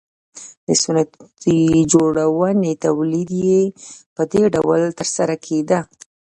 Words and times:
د 0.65 0.67
ستنې 0.81 1.03
جوړونې 1.91 2.71
تولید 2.85 3.29
یې 3.45 3.61
په 4.15 4.23
دې 4.31 4.43
ډول 4.55 4.81
ترسره 4.99 5.35
کېده 5.45 5.79